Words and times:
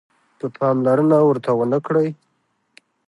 که 0.39 0.45
پاملرنه 0.57 1.17
ورته 1.23 1.51
ونه 1.55 1.79
کړئ 1.85 2.07